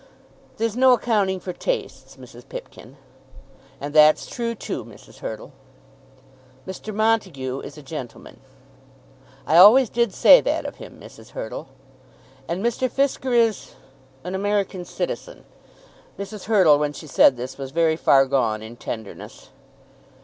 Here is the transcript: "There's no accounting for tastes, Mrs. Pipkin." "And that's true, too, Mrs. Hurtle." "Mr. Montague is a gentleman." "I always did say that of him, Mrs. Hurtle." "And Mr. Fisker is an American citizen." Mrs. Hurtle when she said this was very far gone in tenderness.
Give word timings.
"There's 0.57 0.75
no 0.75 0.93
accounting 0.93 1.39
for 1.39 1.53
tastes, 1.53 2.15
Mrs. 2.15 2.49
Pipkin." 2.49 2.97
"And 3.79 3.93
that's 3.93 4.25
true, 4.25 4.55
too, 4.55 4.83
Mrs. 4.83 5.19
Hurtle." 5.19 5.51
"Mr. 6.67 6.91
Montague 6.91 7.59
is 7.59 7.77
a 7.77 7.83
gentleman." 7.83 8.39
"I 9.45 9.57
always 9.57 9.91
did 9.91 10.11
say 10.11 10.41
that 10.41 10.65
of 10.65 10.77
him, 10.77 10.99
Mrs. 10.99 11.33
Hurtle." 11.37 11.67
"And 12.47 12.65
Mr. 12.65 12.89
Fisker 12.89 13.31
is 13.33 13.75
an 14.23 14.33
American 14.33 14.85
citizen." 14.85 15.45
Mrs. 16.17 16.45
Hurtle 16.45 16.79
when 16.79 16.93
she 16.93 17.05
said 17.05 17.37
this 17.37 17.59
was 17.59 17.69
very 17.69 17.95
far 17.95 18.25
gone 18.25 18.63
in 18.63 18.77
tenderness. 18.77 19.49